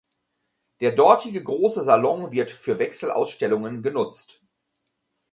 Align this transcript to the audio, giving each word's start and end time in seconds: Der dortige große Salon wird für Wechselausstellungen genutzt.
Der 0.79 0.93
dortige 0.93 1.43
große 1.43 1.83
Salon 1.83 2.31
wird 2.31 2.49
für 2.49 2.79
Wechselausstellungen 2.79 3.83
genutzt. 3.83 4.41